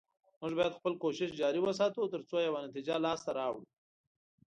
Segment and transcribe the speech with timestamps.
[0.39, 3.63] موږ باید خپل کوشش جاري وساتو، تر څو یوه نتیجه لاسته راوړو